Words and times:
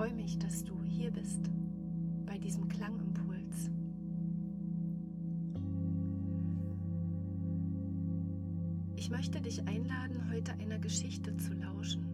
freue 0.00 0.14
mich, 0.14 0.38
dass 0.38 0.64
du 0.64 0.82
hier 0.82 1.10
bist 1.10 1.50
bei 2.24 2.38
diesem 2.38 2.66
Klangimpuls. 2.68 3.70
Ich 8.96 9.10
möchte 9.10 9.42
dich 9.42 9.68
einladen, 9.68 10.30
heute 10.32 10.54
einer 10.54 10.78
Geschichte 10.78 11.36
zu 11.36 11.52
lauschen. 11.52 12.06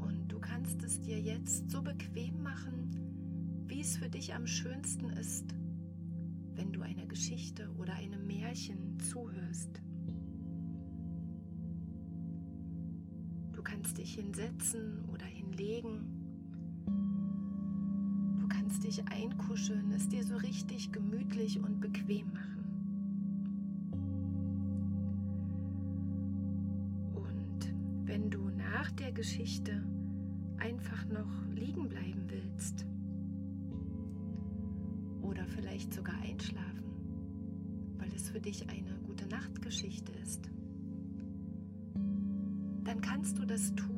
Und 0.00 0.26
du 0.26 0.40
kannst 0.40 0.82
es 0.82 1.00
dir 1.00 1.20
jetzt 1.20 1.70
so 1.70 1.80
bequem 1.80 2.42
machen, 2.42 3.62
wie 3.68 3.80
es 3.80 3.96
für 3.96 4.10
dich 4.10 4.34
am 4.34 4.48
schönsten 4.48 5.10
ist, 5.10 5.54
wenn 6.56 6.72
du 6.72 6.82
einer 6.82 7.06
Geschichte 7.06 7.70
oder 7.78 7.94
einem 7.94 8.26
Märchen 8.26 8.98
zuhörst. 8.98 9.80
Du 13.52 13.62
kannst 13.62 13.96
dich 13.96 14.14
hinsetzen 14.14 15.04
oder 15.12 15.26
hinlegen. 15.54 16.00
Du 18.40 18.48
kannst 18.48 18.84
dich 18.84 19.02
einkuscheln, 19.08 19.92
es 19.92 20.08
dir 20.08 20.24
so 20.24 20.36
richtig 20.36 20.92
gemütlich 20.92 21.58
und 21.58 21.80
bequem 21.80 22.32
machen. 22.32 22.50
wenn 28.06 28.30
du 28.30 28.50
nach 28.50 28.92
der 28.92 29.10
Geschichte 29.10 29.82
einfach 30.58 31.04
noch 31.06 31.46
liegen 31.52 31.88
bleiben 31.88 32.26
willst 32.28 32.86
oder 35.22 35.44
vielleicht 35.46 35.92
sogar 35.92 36.14
einschlafen, 36.20 36.84
weil 37.96 38.12
es 38.14 38.28
für 38.28 38.40
dich 38.40 38.68
eine 38.68 38.94
gute 39.04 39.26
Nachtgeschichte 39.26 40.12
ist, 40.22 40.48
dann 42.84 43.00
kannst 43.00 43.38
du 43.38 43.46
das 43.46 43.74
tun. 43.74 43.93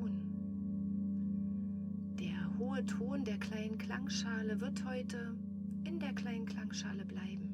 Hohe 2.77 2.85
Ton 2.85 3.25
der 3.25 3.39
kleinen 3.39 3.79
Klangschale 3.79 4.61
wird 4.61 4.85
heute 4.85 5.35
in 5.85 5.99
der 5.99 6.13
kleinen 6.13 6.45
Klangschale 6.45 7.07
bleiben, 7.07 7.49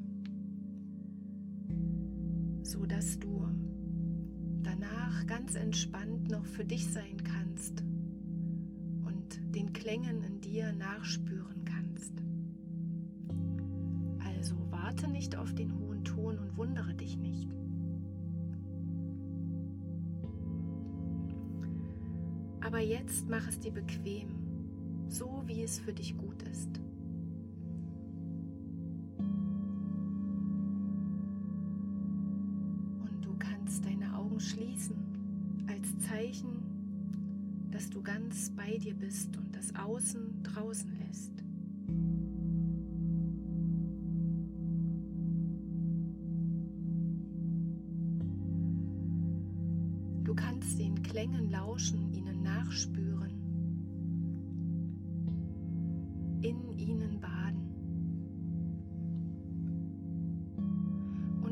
so 2.63 2.85
dass 2.85 3.19
du 3.19 3.47
danach 4.63 5.25
ganz 5.25 5.55
entspannt 5.55 6.29
noch 6.29 6.45
für 6.45 6.65
dich 6.65 6.91
sein 6.91 7.23
kannst 7.23 7.85
und 9.05 9.39
den 9.55 9.71
Klängen 9.71 10.21
in 10.23 10.41
dir 10.41 10.73
nachspüren 10.73 11.63
kannst. 11.63 12.21
Also 14.25 14.57
warte 14.71 15.07
nicht 15.07 15.37
auf 15.37 15.53
den 15.53 15.79
hohen 15.79 16.03
Ton 16.03 16.37
und 16.37 16.57
wundere 16.57 16.93
dich 16.95 17.15
nicht. 17.17 17.49
Aber 22.59 22.79
jetzt 22.79 23.29
mach 23.29 23.47
es 23.47 23.57
dir 23.61 23.71
bequem, 23.71 24.42
so 25.13 25.43
wie 25.45 25.61
es 25.61 25.79
für 25.79 25.93
dich 25.93 26.17
gut 26.17 26.41
ist. 26.51 26.81
schließen 34.43 35.65
als 35.67 35.97
Zeichen, 36.07 37.69
dass 37.71 37.89
du 37.89 38.01
ganz 38.03 38.51
bei 38.51 38.77
dir 38.77 38.93
bist 38.93 39.35
und 39.37 39.55
das 39.55 39.73
Außen 39.75 40.43
draußen 40.43 40.92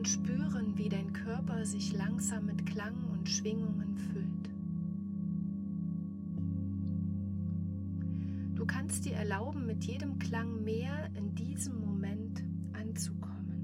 und 0.01 0.07
spüren, 0.07 0.75
wie 0.79 0.89
dein 0.89 1.13
Körper 1.13 1.63
sich 1.63 1.93
langsam 1.93 2.47
mit 2.47 2.65
Klang 2.65 2.95
und 3.11 3.29
Schwingungen 3.29 3.95
füllt. 3.97 4.49
Du 8.55 8.65
kannst 8.65 9.05
dir 9.05 9.13
erlauben, 9.13 9.67
mit 9.67 9.83
jedem 9.83 10.17
Klang 10.17 10.63
mehr 10.63 11.11
in 11.15 11.35
diesem 11.35 11.79
Moment 11.79 12.43
anzukommen. 12.73 13.61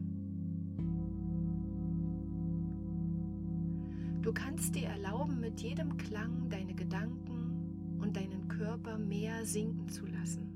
Du 4.21 4.31
kannst 4.31 4.75
dir 4.75 4.89
erlauben, 4.89 5.39
mit 5.39 5.59
jedem 5.61 5.97
Klang 5.97 6.49
deine 6.49 6.75
Gedanken 6.75 7.97
und 7.99 8.15
deinen 8.15 8.47
Körper 8.47 8.99
mehr 8.99 9.43
sinken 9.43 9.89
zu 9.89 10.05
lassen. 10.05 10.51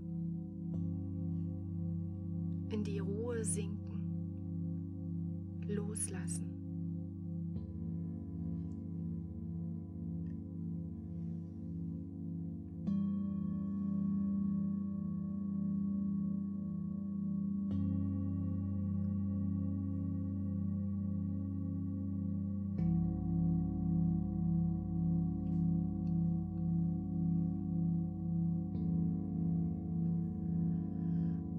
In 2.69 2.83
die 2.83 2.99
Ruhe 2.99 3.43
sinken 3.43 3.90
loslassen. 5.71 6.47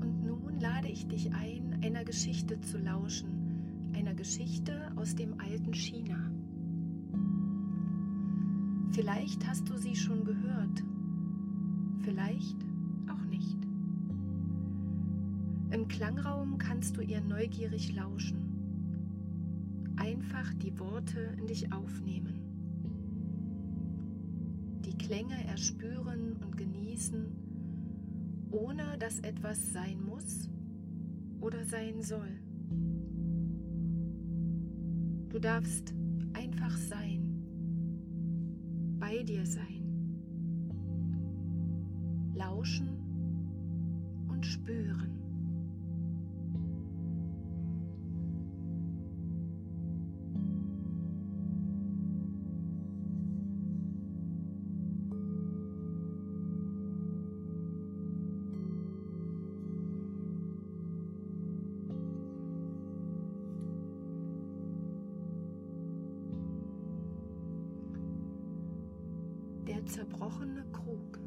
Und 0.01 0.25
nun 0.25 0.61
lade 0.61 0.89
ich 0.89 1.07
dich 1.07 1.33
ein, 1.33 1.79
einer 1.83 2.05
Geschichte 2.05 2.61
zu 2.61 2.79
lauschen, 2.79 3.42
einer 4.03 4.15
Geschichte 4.15 4.91
aus 4.97 5.15
dem 5.15 5.39
alten 5.39 5.73
China. 5.73 6.19
Vielleicht 8.91 9.47
hast 9.47 9.69
du 9.69 9.79
sie 9.79 9.95
schon 9.95 10.25
gehört, 10.25 10.83
vielleicht 12.01 12.57
auch 13.09 13.25
nicht. 13.27 13.59
Im 15.71 15.87
Klangraum 15.87 16.59
kannst 16.59 16.97
du 16.97 17.01
ihr 17.01 17.21
neugierig 17.21 17.95
lauschen, 17.95 19.95
einfach 19.97 20.53
die 20.55 20.77
Worte 20.81 21.37
in 21.39 21.47
dich 21.47 21.73
aufnehmen, 21.73 22.41
die 24.85 24.99
Klänge 24.99 25.47
erspüren 25.47 26.39
und 26.43 26.57
genießen, 26.57 27.27
ohne 28.51 28.99
dass 28.99 29.21
etwas 29.21 29.73
sein 29.73 30.03
muss 30.03 30.51
oder 31.41 31.65
sein 31.65 32.03
soll. 32.03 32.41
Du 35.33 35.39
darfst 35.39 35.95
einfach 36.35 36.77
sein, 36.77 37.43
bei 39.01 39.23
dir 39.23 39.47
sein, 39.47 39.83
lauschen 42.35 42.99
und 44.29 44.45
spüren. 44.45 45.12
Zerbrochene 69.93 70.65
Krug. 70.73 71.21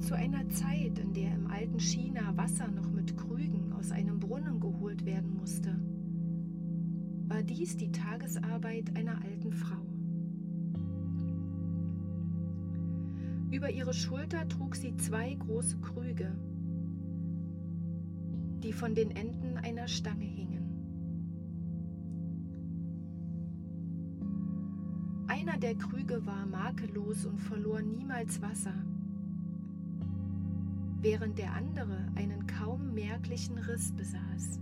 Zu 0.00 0.14
einer 0.16 0.48
Zeit, 0.48 0.98
in 0.98 1.12
der 1.12 1.32
im 1.34 1.46
alten 1.46 1.78
China 1.78 2.36
Wasser 2.36 2.66
noch 2.66 2.90
mit 2.90 3.16
Krügen 3.16 3.72
aus 3.74 3.92
einem 3.92 4.18
Brunnen 4.18 4.58
geholt 4.58 5.04
werden 5.04 5.36
musste, 5.36 5.78
war 7.28 7.44
dies 7.44 7.76
die 7.76 7.92
Tagesarbeit 7.92 8.96
einer 8.96 9.22
alten 9.22 9.52
Frau. 9.52 9.86
Über 13.52 13.70
ihre 13.70 13.94
Schulter 13.94 14.48
trug 14.48 14.74
sie 14.74 14.96
zwei 14.96 15.34
große 15.34 15.78
Krüge, 15.78 16.32
die 18.64 18.72
von 18.72 18.96
den 18.96 19.12
Enden 19.12 19.58
einer 19.58 19.86
Stange 19.86 20.24
hingen. 20.24 20.67
Einer 25.48 25.60
der 25.60 25.76
Krüge 25.76 26.26
war 26.26 26.44
makellos 26.44 27.24
und 27.24 27.38
verlor 27.38 27.80
niemals 27.80 28.42
Wasser, 28.42 28.74
während 31.00 31.38
der 31.38 31.54
andere 31.54 31.96
einen 32.16 32.46
kaum 32.46 32.92
merklichen 32.92 33.56
Riss 33.56 33.92
besaß. 33.92 34.60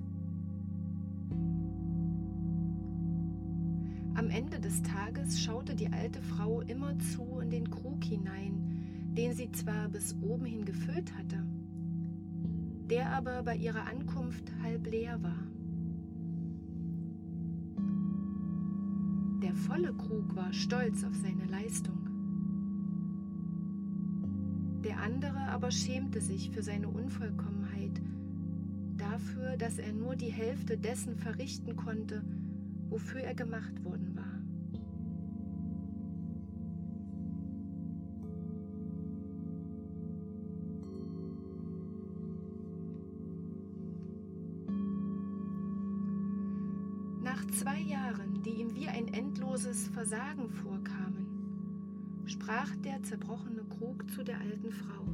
Am 4.14 4.30
Ende 4.30 4.60
des 4.60 4.80
Tages 4.82 5.40
schaute 5.40 5.74
die 5.74 5.88
alte 5.88 6.22
Frau 6.22 6.60
immerzu 6.60 7.40
in 7.40 7.50
den 7.50 7.68
Krug 7.68 8.04
hinein, 8.04 9.10
den 9.16 9.34
sie 9.34 9.50
zwar 9.50 9.88
bis 9.88 10.14
oben 10.22 10.44
hin 10.44 10.64
gefüllt 10.64 11.12
hatte, 11.18 11.44
der 12.88 13.10
aber 13.10 13.42
bei 13.42 13.56
ihrer 13.56 13.88
Ankunft 13.88 14.52
halb 14.62 14.86
leer 14.86 15.20
war. 15.20 15.45
Volle 19.56 19.92
Krug 19.94 20.36
war 20.36 20.52
stolz 20.52 21.02
auf 21.04 21.14
seine 21.14 21.46
Leistung. 21.46 21.98
Der 24.84 25.00
andere 25.00 25.38
aber 25.48 25.70
schämte 25.70 26.20
sich 26.20 26.50
für 26.50 26.62
seine 26.62 26.88
Unvollkommenheit, 26.88 28.00
dafür, 28.96 29.56
dass 29.56 29.78
er 29.78 29.92
nur 29.92 30.14
die 30.16 30.30
Hälfte 30.30 30.78
dessen 30.78 31.16
verrichten 31.16 31.76
konnte, 31.76 32.22
wofür 32.88 33.20
er 33.20 33.34
gemacht 33.34 33.84
worden 33.84 34.14
war. 34.14 34.45
Endloses 49.66 49.88
Versagen 49.88 50.48
vorkamen, 50.48 51.26
sprach 52.26 52.74
der 52.84 53.02
zerbrochene 53.02 53.64
Krug 53.64 54.08
zu 54.10 54.22
der 54.22 54.38
alten 54.40 54.70
Frau. 54.70 55.04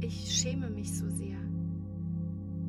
Ich 0.00 0.32
schäme 0.32 0.70
mich 0.70 0.96
so 0.96 1.08
sehr. 1.10 1.38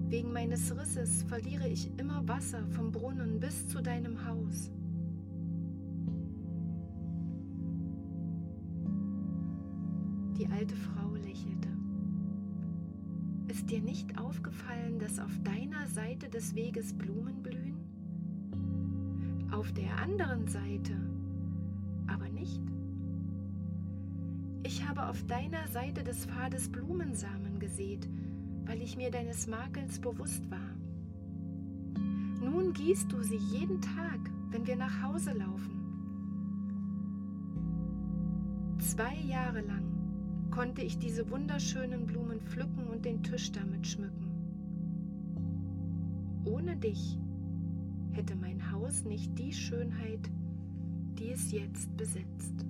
Wegen 0.08 0.31
meines 0.31 0.75
Risses 0.75 1.24
verliere 1.24 1.68
ich 1.68 1.90
immer 1.98 2.28
Wasser 2.28 2.66
vom 2.68 2.92
Brunnen 2.92 3.40
bis 3.40 3.68
zu 3.68 3.81
deinem 3.81 4.26
Haus. 4.26 4.72
Die 10.38 10.48
alte 10.48 10.76
Frau 10.76 11.03
dir 13.74 13.81
nicht 13.81 14.20
aufgefallen, 14.20 15.00
dass 15.00 15.18
auf 15.18 15.31
deiner 15.44 15.88
Seite 15.88 16.30
des 16.30 16.54
Weges 16.54 16.94
Blumen 16.94 17.42
blühen? 17.42 17.80
Auf 19.52 19.72
der 19.74 19.98
anderen 19.98 20.48
Seite 20.48 20.94
aber 22.06 22.30
nicht. 22.30 22.62
Ich 24.62 24.88
habe 24.88 25.08
auf 25.08 25.25
deiner 25.25 25.68
Seite 25.70 26.04
des 26.04 26.28
Pfades 26.28 26.72
Blumensamen 26.72 27.58
gesät, 27.58 28.08
weil 28.66 28.80
ich 28.80 28.96
mir 28.96 29.10
deines 29.10 29.48
Makels 29.48 30.00
bewusst 30.00 30.52
war. 30.52 30.69
Nun 32.44 32.74
gießt 32.74 33.12
du 33.12 33.24
sie 33.24 33.38
jeden 33.38 33.81
Tag, 33.81 34.19
wenn 34.52 34.68
wir 34.68 34.76
nach 34.76 35.02
Hause 35.02 35.31
laufen. 35.31 35.80
Zwei 38.78 39.16
Jahre 39.16 39.62
lang 39.62 39.93
konnte 40.54 40.84
ich 40.84 41.00
diese 41.00 41.32
wunderschönen 41.32 42.06
Blumen 42.06 42.40
pflücken 42.42 42.86
und 42.86 43.06
den 43.06 43.24
Tisch 43.24 43.52
damit 43.52 43.88
schmücken. 43.88 44.30
Ohne 46.46 46.78
dich 46.78 47.18
hätte 48.12 48.36
mein 48.36 48.72
Haus 48.72 49.04
nicht 49.04 49.36
die 49.40 49.52
Schönheit, 49.52 50.30
die 51.18 51.32
es 51.32 51.52
jetzt 51.52 51.98
besitzt. 51.98 52.68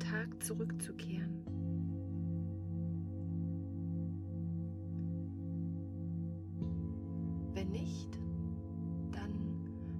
Tag 0.00 0.42
zurückzukehren. 0.42 1.44
Wenn 7.54 7.70
nicht, 7.70 8.18
dann 9.12 9.32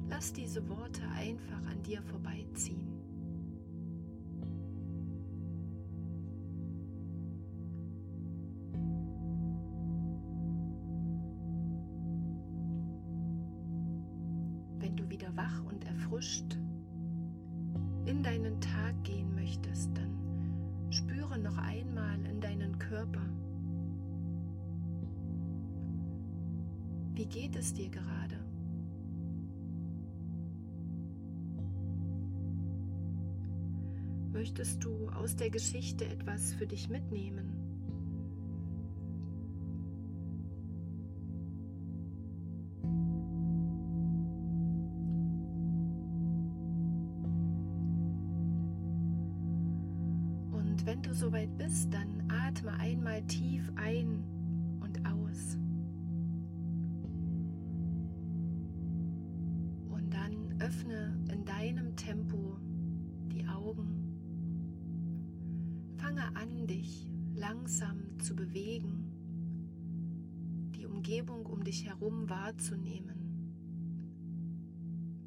lass 0.08 0.32
diese 0.32 0.68
Worte 0.68 1.02
einfach 1.16 1.64
an 1.70 1.82
dir 1.82 2.02
vorbeiziehen. 2.02 2.99
Wie 27.20 27.26
geht 27.26 27.54
es 27.54 27.74
dir 27.74 27.90
gerade? 27.90 28.40
Möchtest 34.32 34.82
du 34.82 35.10
aus 35.10 35.36
der 35.36 35.50
Geschichte 35.50 36.06
etwas 36.06 36.54
für 36.54 36.66
dich 36.66 36.88
mitnehmen? 36.88 37.69
Dich 66.70 67.06
langsam 67.34 68.18
zu 68.20 68.34
bewegen, 68.34 69.12
die 70.74 70.86
Umgebung 70.86 71.44
um 71.44 71.62
dich 71.64 71.86
herum 71.86 72.30
wahrzunehmen, 72.30 73.18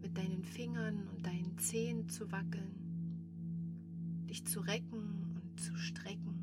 mit 0.02 0.18
deinen 0.18 0.44
Fingern 0.44 1.08
und 1.10 1.26
deinen 1.26 1.58
Zehen 1.58 2.10
zu 2.10 2.32
wackeln, 2.32 4.26
dich 4.30 4.46
zu 4.46 4.62
recken 4.62 5.24
zu 5.64 5.76
strecken, 5.76 6.36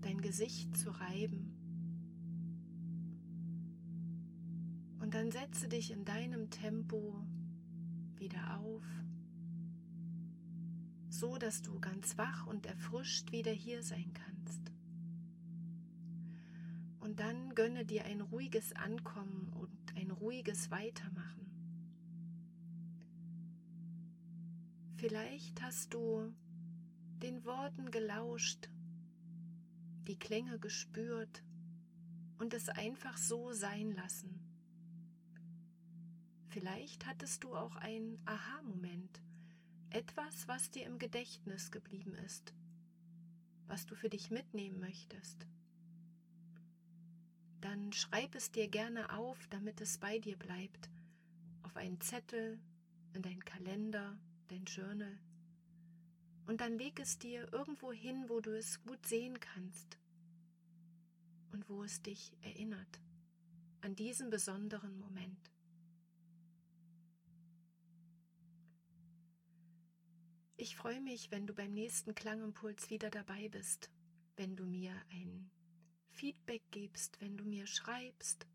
dein 0.00 0.20
Gesicht 0.20 0.76
zu 0.76 0.90
reiben. 0.90 1.52
Und 5.00 5.14
dann 5.14 5.30
setze 5.30 5.68
dich 5.68 5.90
in 5.90 6.04
deinem 6.04 6.50
Tempo 6.50 7.24
wieder 8.16 8.58
auf, 8.58 8.84
so 11.18 11.38
dass 11.38 11.62
du 11.62 11.78
ganz 11.78 12.18
wach 12.18 12.46
und 12.46 12.66
erfrischt 12.66 13.30
wieder 13.30 13.52
hier 13.52 13.82
sein 13.82 14.12
kannst. 14.14 14.72
Und 16.98 17.20
dann 17.20 17.54
gönne 17.54 17.84
dir 17.84 18.04
ein 18.04 18.20
ruhiges 18.20 18.72
Ankommen 18.72 19.52
und 19.52 19.96
ein 19.96 20.10
ruhiges 20.10 20.70
Weitermachen. 20.70 21.44
Vielleicht 24.96 25.62
hast 25.62 25.94
du 25.94 26.34
den 27.22 27.44
Worten 27.44 27.90
gelauscht, 27.90 28.68
die 30.08 30.18
Klänge 30.18 30.58
gespürt 30.58 31.44
und 32.38 32.54
es 32.54 32.68
einfach 32.68 33.16
so 33.18 33.52
sein 33.52 33.92
lassen. 33.92 34.40
Vielleicht 36.48 37.06
hattest 37.06 37.44
du 37.44 37.54
auch 37.54 37.76
einen 37.76 38.18
Aha-Moment, 38.24 39.20
etwas, 39.94 40.48
was 40.48 40.70
dir 40.70 40.84
im 40.86 40.98
Gedächtnis 40.98 41.70
geblieben 41.70 42.14
ist, 42.14 42.52
was 43.66 43.86
du 43.86 43.94
für 43.94 44.08
dich 44.08 44.30
mitnehmen 44.30 44.80
möchtest. 44.80 45.46
Dann 47.60 47.92
schreib 47.92 48.34
es 48.34 48.50
dir 48.50 48.68
gerne 48.68 49.16
auf, 49.16 49.38
damit 49.48 49.80
es 49.80 49.98
bei 49.98 50.18
dir 50.18 50.36
bleibt, 50.36 50.90
auf 51.62 51.76
einen 51.76 52.00
Zettel, 52.00 52.58
in 53.14 53.22
dein 53.22 53.44
Kalender, 53.44 54.18
dein 54.48 54.64
Journal 54.64 55.18
und 56.46 56.60
dann 56.60 56.76
leg 56.78 57.00
es 57.00 57.18
dir 57.18 57.50
irgendwo 57.52 57.92
hin, 57.92 58.28
wo 58.28 58.40
du 58.40 58.56
es 58.56 58.82
gut 58.82 59.06
sehen 59.06 59.40
kannst 59.40 59.98
und 61.52 61.68
wo 61.68 61.82
es 61.82 62.02
dich 62.02 62.32
erinnert 62.42 63.00
an 63.80 63.94
diesen 63.94 64.30
besonderen 64.30 64.98
Moment. 64.98 65.53
Ich 70.56 70.76
freue 70.76 71.00
mich, 71.00 71.30
wenn 71.30 71.46
du 71.46 71.54
beim 71.54 71.72
nächsten 71.72 72.14
Klangimpuls 72.14 72.90
wieder 72.90 73.10
dabei 73.10 73.48
bist, 73.48 73.90
wenn 74.36 74.56
du 74.56 74.64
mir 74.64 74.92
ein 75.10 75.50
Feedback 76.10 76.62
gibst, 76.70 77.20
wenn 77.20 77.36
du 77.36 77.44
mir 77.44 77.66
schreibst, 77.66 78.46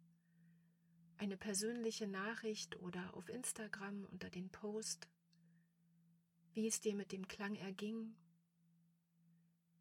eine 1.17 1.37
persönliche 1.37 2.07
Nachricht 2.07 2.77
oder 2.77 3.13
auf 3.15 3.27
Instagram 3.29 4.05
unter 4.05 4.29
den 4.29 4.49
Post 4.49 5.07
wie 6.53 6.67
es 6.67 6.81
dir 6.81 6.95
mit 6.95 7.11
dem 7.11 7.27
Klang 7.27 7.55
erging, 7.55 8.15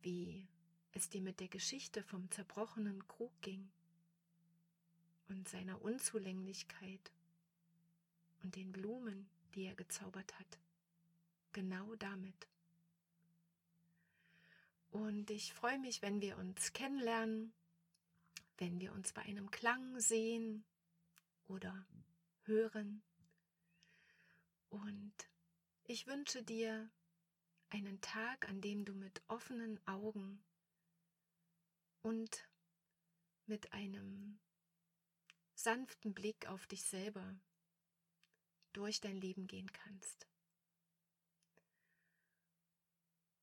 wie 0.01 0.47
es 0.93 1.09
dir 1.09 1.21
mit 1.21 1.41
der 1.41 1.49
Geschichte 1.49 2.03
vom 2.03 2.31
zerbrochenen 2.31 3.07
Krug 3.09 3.33
ging 3.41 3.71
und 5.29 5.49
seiner 5.49 5.83
Unzulänglichkeit 5.83 7.13
und 8.43 8.55
den 8.55 8.71
Blumen, 8.73 9.29
die 9.55 9.65
er 9.65 9.75
gezaubert 9.75 10.39
hat. 10.39 10.59
Genau 11.52 11.95
damit. 11.97 12.49
Und 14.90 15.31
ich 15.31 15.52
freue 15.55 15.78
mich, 15.78 16.02
wenn 16.02 16.21
wir 16.21 16.38
uns 16.38 16.73
kennenlernen, 16.73 17.52
wenn 18.57 18.81
wir 18.81 18.93
uns 18.93 19.12
bei 19.12 19.23
einem 19.23 19.50
Klang 19.50 20.00
sehen 20.00 20.64
oder 21.47 21.87
hören. 22.45 23.02
Und 24.71 25.12
ich 25.85 26.07
wünsche 26.07 26.43
dir 26.43 26.90
einen 27.71 28.00
Tag, 28.00 28.49
an 28.49 28.61
dem 28.61 28.85
du 28.85 28.95
mit 28.95 29.23
offenen 29.28 29.78
Augen 29.87 30.43
und 32.02 32.49
mit 33.47 33.73
einem 33.73 34.38
sanften 35.55 36.14
Blick 36.14 36.47
auf 36.49 36.67
dich 36.67 36.85
selber 36.85 37.38
durch 38.73 39.00
dein 39.00 39.17
Leben 39.17 39.47
gehen 39.47 39.73
kannst. 39.73 40.26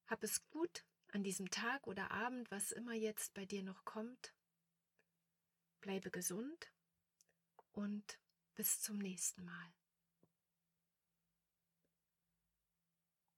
Hab 0.07 0.24
es 0.24 0.47
gut 0.50 0.85
an 1.12 1.24
diesem 1.24 1.50
Tag 1.50 1.88
oder 1.88 2.12
Abend, 2.12 2.51
was 2.51 2.71
immer 2.71 2.93
jetzt 2.93 3.33
bei 3.33 3.45
dir 3.45 3.63
noch 3.63 3.85
kommt. 3.85 4.33
Bleibe 5.81 6.12
gesund 6.12 6.71
und 7.71 8.19
bis 8.53 8.81
zum 8.81 8.97
nächsten 8.97 9.43
Mal. 9.45 9.74